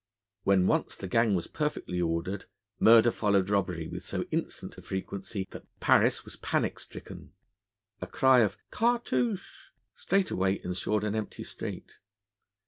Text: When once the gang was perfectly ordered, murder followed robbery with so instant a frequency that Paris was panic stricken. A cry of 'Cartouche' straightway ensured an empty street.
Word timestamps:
When 0.45 0.65
once 0.65 0.95
the 0.95 1.07
gang 1.07 1.35
was 1.35 1.45
perfectly 1.45 2.01
ordered, 2.01 2.45
murder 2.79 3.11
followed 3.11 3.51
robbery 3.51 3.87
with 3.87 4.03
so 4.03 4.23
instant 4.31 4.75
a 4.79 4.81
frequency 4.81 5.47
that 5.51 5.67
Paris 5.79 6.25
was 6.25 6.37
panic 6.37 6.79
stricken. 6.79 7.33
A 8.01 8.07
cry 8.07 8.39
of 8.39 8.57
'Cartouche' 8.71 9.69
straightway 9.93 10.59
ensured 10.63 11.03
an 11.03 11.13
empty 11.13 11.43
street. 11.43 11.99